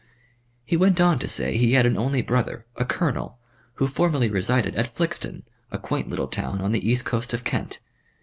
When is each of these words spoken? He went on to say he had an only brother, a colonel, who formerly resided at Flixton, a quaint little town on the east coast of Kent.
He 0.65 0.75
went 0.75 0.99
on 0.99 1.19
to 1.19 1.27
say 1.27 1.55
he 1.57 1.73
had 1.73 1.85
an 1.85 1.95
only 1.95 2.23
brother, 2.23 2.65
a 2.75 2.85
colonel, 2.85 3.37
who 3.75 3.85
formerly 3.85 4.31
resided 4.31 4.73
at 4.75 4.95
Flixton, 4.95 5.43
a 5.69 5.77
quaint 5.77 6.07
little 6.09 6.25
town 6.27 6.59
on 6.59 6.71
the 6.71 6.89
east 6.89 7.05
coast 7.05 7.33
of 7.35 7.43
Kent. 7.43 7.77